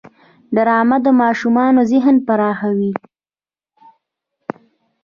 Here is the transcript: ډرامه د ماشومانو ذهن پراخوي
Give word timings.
ډرامه 0.55 0.97
د 1.05 1.07
ماشومانو 1.21 1.81
ذهن 1.91 2.15
پراخوي 2.27 2.91